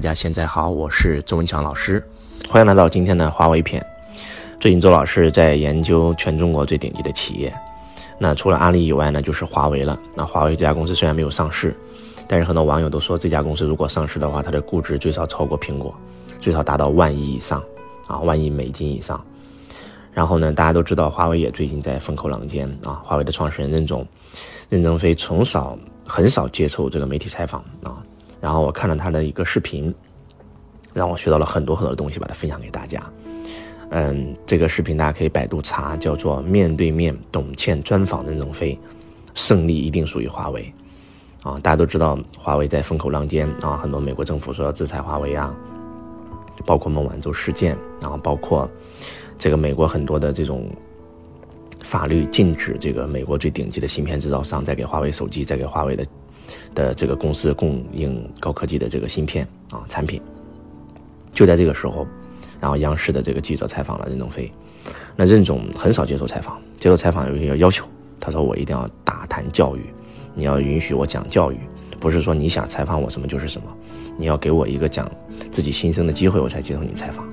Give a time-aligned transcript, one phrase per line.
[0.00, 2.02] 大家现在好，我是周文强老师，
[2.48, 3.84] 欢迎来到今天的华为篇。
[4.58, 7.54] 最近周老师在研究全中国最顶级的企业，
[8.18, 10.00] 那除了阿里以外呢，就是华为了。
[10.16, 11.76] 那华为这家公司虽然没有上市，
[12.26, 15.94] 但是很多网友都说这家公司如果上市的话，它的估值最少超过苹果，
[16.40, 17.62] 最少达到万亿以上
[18.06, 19.22] 啊，万亿美金以上。
[20.14, 23.02] 然后呢，大家都知道华为也最近在风口浪尖啊。
[23.04, 24.06] 华为的创始人任总、
[24.70, 28.00] 任正非从少很少接受这个媒体采访啊。
[28.40, 29.94] 然后我看了他的一个视频，
[30.94, 33.02] 让我学到了很多很多东西，把它分享给大家。
[33.90, 38.78] 嗯，这个视频大家可以百度查，叫做“面对面董倩专访任正非，
[39.34, 40.72] 胜利一定属于华为”。
[41.42, 45.54] 啊，大家都知道华为在风口浪尖啊，很多美国政府说要制裁华为啊，
[46.64, 48.70] 包括孟晚舟事件，然后包括
[49.38, 50.70] 这个美国很多的这种
[51.82, 56.06] 法律禁止这个美国最顶级的芯片制造商再给华为手机，再给华为的。
[56.74, 60.20] 的这个公司供应高科技的这个芯片啊产品，
[61.32, 62.06] 就在这个时候，
[62.60, 64.52] 然后央视的这个记者采访了任正非，
[65.16, 67.86] 那任总很少接受采访，接受采访有一个要求，
[68.18, 69.80] 他说我一定要大谈教育，
[70.34, 71.58] 你要允许我讲教育，
[71.98, 73.68] 不是说你想采访我什么就是什么，
[74.16, 75.10] 你要给我一个讲
[75.50, 77.26] 自己心声的机会，我才接受你采访。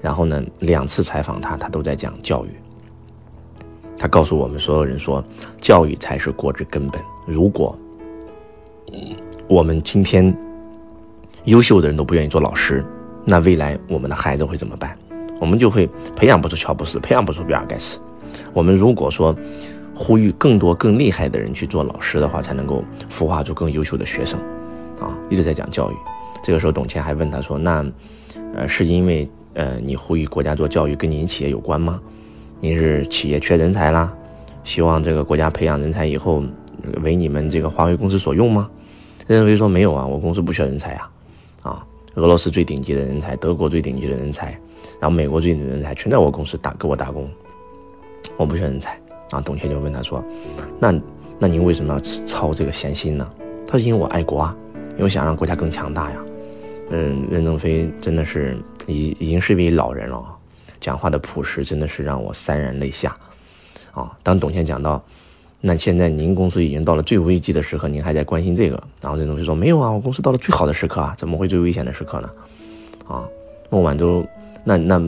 [0.00, 2.50] 然后呢，两次采访他，他都在讲教育，
[3.96, 5.22] 他告诉我们所有人说，
[5.60, 7.78] 教育才是国之根本，如果。
[9.48, 10.36] 我们今天
[11.44, 12.84] 优秀的人都不愿意做老师，
[13.24, 14.96] 那未来我们的孩子会怎么办？
[15.40, 17.98] 我们就会培养不出乔布斯，培养不出比尔盖茨。
[18.52, 19.34] 我们如果说
[19.94, 24.38] 呼吁更多更厉害的人去做老师的话，才能够孵化出更优秀的学生。
[25.00, 25.94] 啊，一直在讲教育。
[26.42, 27.84] 这个时候，董卿还问他说：“那，
[28.54, 32.00] 呃，是因为呃你呼吁国家做教育跟您企业有关吗？
[32.60, 34.14] 您是企业缺人才啦，
[34.62, 36.42] 希望这个国家培养人才以后
[37.02, 38.68] 为你们这个华为公司所用吗？”
[39.30, 41.10] 任正非说没有啊，我公司不缺人才啊，
[41.62, 41.86] 啊，
[42.16, 44.50] 俄罗斯最顶级的人才，德国最顶级的人才，
[44.98, 47.30] 然后美国最顶级的人才全在我公司打给我打工，
[48.36, 49.40] 我不缺人才啊。
[49.40, 50.20] 董卿就问他说，
[50.80, 50.92] 那
[51.38, 53.32] 那您为什么要操这个闲心呢？
[53.68, 54.56] 他说因为我爱国啊，
[54.98, 56.24] 因为想让国家更强大呀。
[56.88, 58.58] 嗯，任正非真的是
[58.88, 60.34] 已已经是一位老人了啊，
[60.80, 63.16] 讲话的朴实真的是让我潸然泪下
[63.92, 64.10] 啊。
[64.24, 65.00] 当董卿讲到。
[65.62, 68.82] 那现在您公司已经到了最危机的时刻，您还在关心这个？
[69.02, 72.30] 然后任正非说：“没有啊，我公司到了最好的时刻啊，怎么会最危险的时刻呢？”
[73.06, 73.28] 啊，
[73.68, 74.24] 孟晚舟，
[74.64, 74.98] 那那，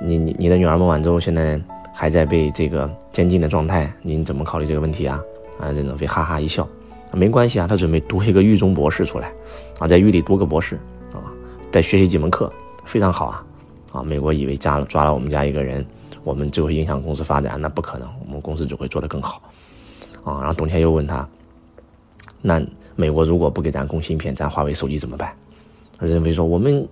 [0.00, 1.60] 你你你的女儿孟晚舟现在
[1.92, 5.20] 还在被这个监禁的状态，您怎么考虑这个问题啊？
[5.58, 6.68] 啊，任正非哈哈一笑，
[7.12, 9.32] 没关系啊，他准备读一个狱中博士出来，
[9.80, 10.76] 啊，在狱里读个博士，
[11.12, 11.18] 啊，
[11.72, 12.52] 再学习几门课，
[12.84, 13.44] 非常好啊，
[13.90, 15.84] 啊，美国以为抓了抓了我们家一个人，
[16.22, 19.42] 我们就会影响公司发展，那不可能，我们公司只会做得更好。
[20.26, 21.26] 啊，然后董天又问他
[22.42, 22.60] ：“那
[22.96, 25.32] 美国如果不给咱供芯片，咱华为手机怎么办？”
[26.00, 26.84] 任正非说：“我们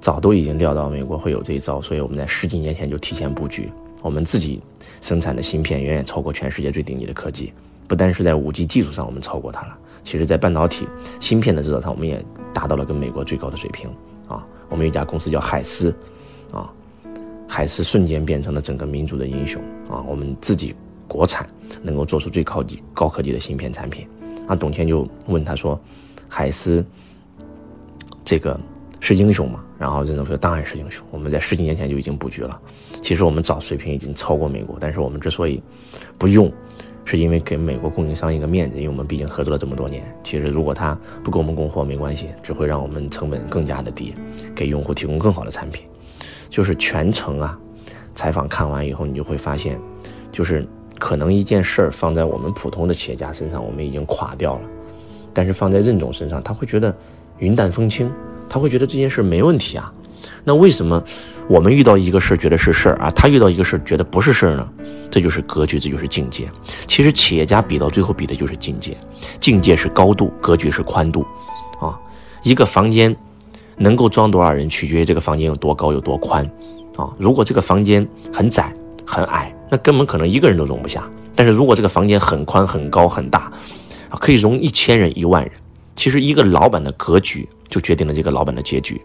[0.00, 3.70] 早都已经料到美国会有这一招，所以我们在十几年前就提前布局，
[4.02, 4.60] 我们自己
[5.00, 7.52] 生产的芯片远远超过全世界最顶级的科技，
[7.86, 10.88] 不单是在五 G 技术上我们超过它了，其实在半导体
[11.20, 12.20] 芯片的制造上，我们也
[12.52, 13.88] 达到了跟美国最高的水平。
[14.26, 15.94] 啊，我们有一家公司叫海思，
[16.50, 16.68] 啊，
[17.48, 19.62] 海思瞬间变成了整个民族的英雄。
[19.88, 20.74] 啊，我们自己。”
[21.06, 21.46] 国产
[21.82, 24.08] 能够做出最高级、高科技的芯片产品，
[24.46, 25.78] 那，董卿就问他说
[26.28, 26.84] ：“海思
[28.24, 28.58] 这个
[29.00, 32.58] 是英雄吗？”然后任正非说：“当然是英雄，我们在十几年前就已经布局了。
[33.02, 35.62] 其实我们早水平已经超过美国，但是我们之所以
[36.16, 36.50] 不用，
[37.04, 40.02] 是因为给美国供应商一个面子，因为我们毕竟合作了这么多年。
[40.22, 44.14] 其实如果他不给我们供货没关系，只会让我们成本更加的低，
[44.54, 45.86] 给用户提供更好的产品。
[46.48, 47.58] 就是全程啊，
[48.14, 49.78] 采访看完以后，你就会发现，
[50.32, 50.66] 就是。”
[51.04, 54.62] 可能一件事儿放在我们普通的企业家身上，我们已经垮掉了，
[55.34, 56.96] 但是放在任总身上，他会觉得
[57.40, 58.10] 云淡风轻，
[58.48, 59.92] 他会觉得这件事没问题啊。
[60.44, 61.04] 那为什么
[61.46, 64.66] 我们遇到一个事儿觉得是事儿啊，他遇到一个事儿觉得不是事儿呢？
[65.10, 66.48] 这就是格局，这就是境界。
[66.86, 68.96] 其实企业家比到最后比的就是境界，
[69.38, 71.26] 境界是高度，格局是宽度，
[71.82, 72.00] 啊，
[72.42, 73.14] 一个房间
[73.76, 76.50] 能够装多少人，取决于这个房间有多高有多宽，
[76.96, 78.72] 啊，如果这个房间很窄
[79.04, 79.54] 很矮。
[79.74, 83.52] 那根本可能一个人都容不下，但是如果这个房间很宽、很高、很大，
[84.20, 85.50] 可以容一千人、一万人，
[85.96, 89.02] 其实一个老板的格局就决定了这个老板的结局，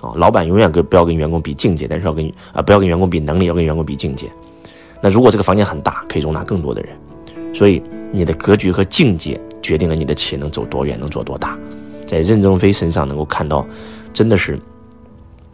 [0.00, 4.28] 啊，老板永远跟不要跟员工比境界，但是要跟啊不要跟员工比能力，要跟员工比境界。
[5.00, 6.96] 那如果这个房间很大，可以容纳更多的人，
[7.54, 7.80] 所以
[8.10, 11.56] 你的格局和境界决定了你的企业能走多远，能做多大。
[12.08, 13.64] 在任正非身上能够看到，
[14.12, 14.58] 真的是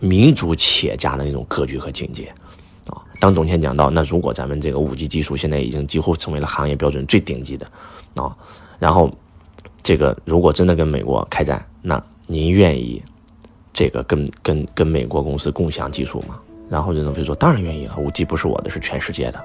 [0.00, 2.32] 民族企业家的那种格局和境界。
[3.24, 7.66] 啊，当董倩讲到，那如果咱们这个五 G 技术现在已经几乎成为了行业标准最顶级的，
[8.16, 8.36] 啊，
[8.78, 9.10] 然后
[9.82, 13.02] 这个如果真的跟美国开战，那您愿意
[13.72, 16.38] 这个跟跟跟美国公司共享技术吗？
[16.68, 19.38] 然后任正非说：“当然愿意了，五 G 不是我的，是全世界的，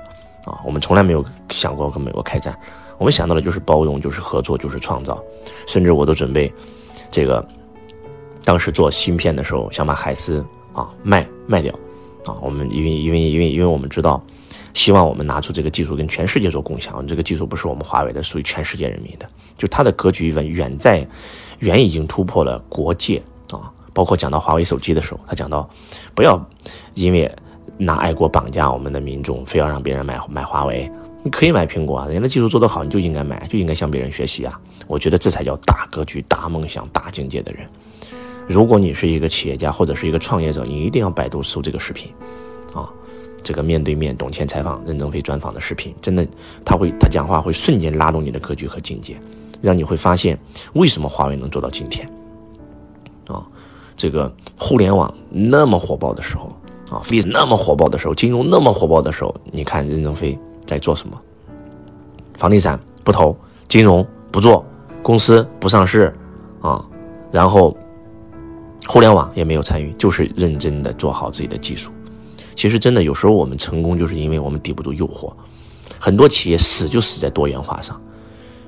[0.43, 2.57] 啊，我们从来没有想过跟美国开战，
[2.97, 5.23] 我们想到的就是包容，就是合作，就是创造，
[5.67, 6.51] 甚至我都准备，
[7.11, 7.45] 这个，
[8.43, 10.43] 当时做芯片的时候，想把海思
[10.73, 11.73] 啊卖卖掉，
[12.29, 14.21] 啊，我们因为因为因为因为我们知道，
[14.73, 19.27] 希望我们拿出这个技术跟全世界做共享，这个技术不是我们华为的，属于全世界人民的，
[19.57, 21.05] 就它的格局远远在，
[21.59, 23.21] 远已经突破了国界
[23.51, 25.67] 啊。”包括讲到华为手机的时候，他讲到，
[26.15, 26.39] 不要
[26.93, 27.29] 因为
[27.77, 30.89] 拿爱国绑架我们的民众，非要让别人买买华为。
[31.21, 34.57] 你可以买苹果啊，人家的技术做得好，你就应该买，就应该向别人学习啊。
[34.87, 37.67] 我觉得这才叫大格局、大梦想、大境界的人。
[38.49, 42.11] 如果你是一个企业家或者是一个创业者，你一定要百度搜这个视频，
[42.73, 42.89] 啊，
[43.43, 46.27] 这个面对面董倩采访任正非专访的视频，真的
[46.65, 49.15] 他会他讲话会瞬间拉动你的格局和境界，
[49.61, 50.37] 让你会发现
[50.73, 52.09] 为什么华为能做到今天，
[53.27, 53.45] 啊。
[53.95, 56.45] 这个互联网那么火爆的时候
[56.89, 61.19] 啊，，f a c e 那么火爆的时候，金融那么火爆的时候，你看任正非在做什么？
[62.37, 63.35] 房地产不投，
[63.67, 64.65] 金融不做，
[65.03, 66.15] 公司不上市
[66.61, 66.81] 啊，
[67.29, 67.75] 然后
[68.91, 71.91] 互联网也没有参与，就是认真的做好自己的技术。
[72.55, 75.31] 其实真的有时候我们成功，就是因为我们抵不住诱惑。
[75.99, 78.01] 很多企业死就死在多元化上，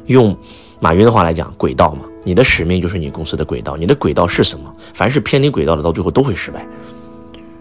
[0.06, 0.38] 用。
[0.80, 3.78] 马云的话来讲，轨道嘛，你的使命就是你公司的轨道。
[3.78, 4.76] 你的轨道是什么？
[4.94, 6.68] 凡是偏离轨道的，到最后都会失败。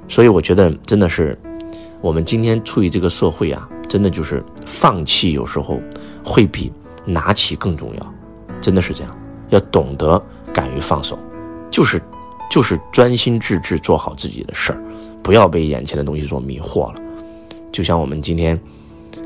[0.07, 1.39] 所以我觉得，真的是
[2.01, 5.81] 我们今天处于这个社会啊，真的就是放弃有时候
[6.25, 6.73] 会比
[7.05, 8.15] 拿起更重要，
[8.61, 9.17] 真的是这样。
[9.51, 10.23] 要懂得
[10.53, 11.19] 敢于放手，
[11.71, 12.01] 就是
[12.51, 14.83] 就是专心致志做好自己的事儿，
[15.23, 17.01] 不要被眼前的东西所迷惑了。
[17.73, 18.61] 就像我们今天。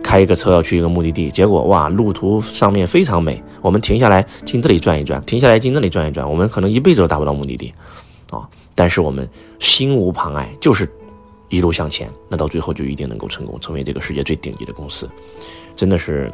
[0.03, 3.43] 开一个车要去一个目的地，结果哇，路途上面非常美。
[3.63, 7.73] 我们停下来进这里转一转，停下来进那里转一转，我们可能一辈子都达不到目的地，
[8.31, 8.47] 啊！
[8.75, 9.27] 但是我们
[9.59, 10.89] 心无旁碍，就是
[11.49, 15.09] 一路向前，那到最后就一定能够成功，成为这个世界最顶级的公司。
[15.75, 16.31] 真的是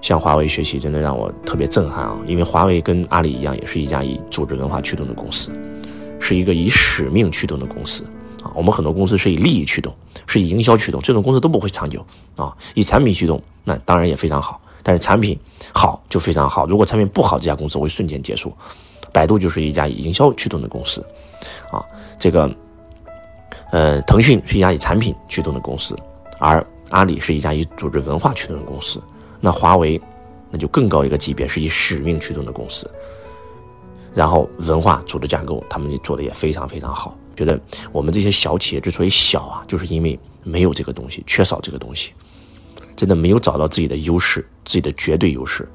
[0.00, 2.18] 向华为学习，真的让我特别震撼啊！
[2.26, 5.52] 因为华为跟阿里一样，也是一家以组织文化驱动的公司，
[6.30, 8.04] 是一个以使命驱动的公司。
[8.40, 9.92] 啊，我们很多公司是以利益驱动，
[10.28, 12.06] 是以营销驱动，这种公司都不会长久
[12.36, 12.56] 啊。
[12.74, 15.36] 以产品驱动，那当然也非常好，但是产品
[15.74, 16.66] 好就非常好。
[16.66, 18.54] 如果产品不好，这家公司会瞬间结束。
[19.12, 21.04] 百度就是一家以营销驱动的公司，
[21.72, 21.84] 啊，
[22.16, 22.48] 这个，
[23.72, 25.96] 呃，腾讯是一家以产品驱动的公司，
[26.38, 29.02] 而阿里是一家以组织文化驱动的公司。
[29.40, 30.00] 那华为，
[30.48, 32.88] 那就更高一个级别，是以使命驱动的公司。
[34.14, 37.16] 然后文化组织架构，他们做的也非常非常好。
[37.36, 37.58] 觉得
[37.92, 42.12] 我们这些小企业之所以小啊，就是因为没有这个东西，缺少这个东西，
[42.94, 45.66] 真的没有找到自己的优势，自己的绝对优势。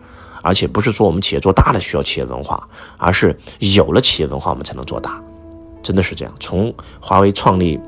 [0.43, 5.19] 而且不是说我们企业做大了需要企业文化，而是有了企业文化我们才能做大，
[5.81, 6.31] 真的是这样。
[6.39, 7.79] 从华为创立，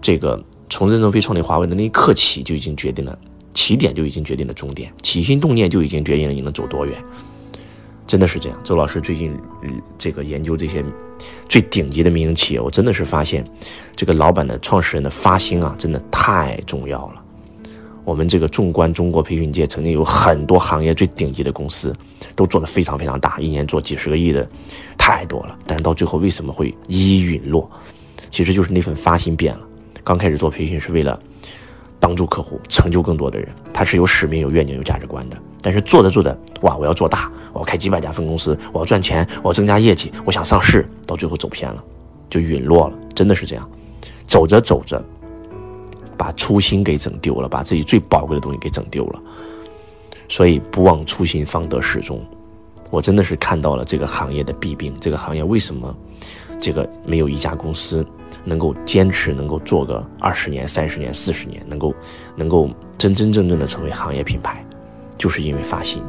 [0.00, 3.16] 这个从任正非创立华为的那一刻起，就已经决定了
[3.54, 7.00] 起点，就已经决定了终点，起心动念就已经决定了你能走多远。
[8.12, 9.34] 真的是这样，周老师最近
[9.96, 10.84] 这个研究这些
[11.48, 13.42] 最顶级的民营企业，我真的是发现，
[13.96, 17.22] 这个老板的创始人的发心啊，真的太重要了。
[18.04, 21.90] 我们这个纵观中国培训界，曾经有很多行业最顶级的公司，
[22.36, 24.46] 都做得非常非常大，一年做几十个亿的，
[24.98, 25.58] 太多了。
[25.66, 27.66] 但是到最后为什么会一一陨落？
[28.30, 29.66] 其实就是那份发心变了。
[30.04, 31.18] 刚开始做培训是为了
[31.98, 35.38] 帮助客户，成就更多的人，他是有使命、有愿景、有价值观的。
[35.62, 36.76] 但是做着做着，哇！
[36.76, 41.82] 我要做大，我要开几百家分公司，我要赚钱，我要增加业绩，我想上市，到最后走偏了，
[42.28, 42.94] 就陨落了。
[43.14, 43.70] 真的是这样，
[44.26, 45.02] 走着走着，
[46.16, 49.22] 把初心给整丢了，把自己最宝贵的东西给整丢了。
[50.28, 52.20] 所以不忘初心，方得始终。
[52.90, 55.94] 我真的是看到了这个行业的弊病，这个行业为什么
[56.60, 58.04] 这个没有一家公司
[58.44, 61.94] 能够坚持，能够做个二十年、三十年、四十年，能够
[62.34, 64.64] 能够真真正正的成为行业品牌。
[65.22, 66.02] 就是因为发心，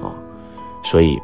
[0.00, 0.14] 啊，
[0.84, 1.18] 所以，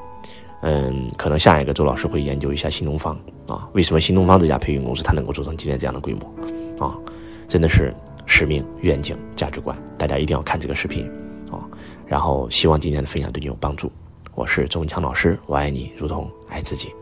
[0.63, 3.17] 嗯，可能下一个周老师会研究一下新东方
[3.47, 6.99] 啊，为什么新东方这家培训公司它能够做成今天这样的规模，啊，
[7.47, 7.95] 真的是
[8.27, 11.09] 使命、愿景、价值观，大家一定要看这个视频，
[11.49, 11.63] 啊，
[12.09, 13.89] 然后希望今天的分享对你有帮助。
[14.35, 16.93] 我是周文强老师，我爱你如同爱自己。